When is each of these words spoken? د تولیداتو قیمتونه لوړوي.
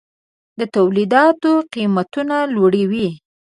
د 0.59 0.61
تولیداتو 0.75 1.51
قیمتونه 1.73 2.35
لوړوي. 2.55 3.09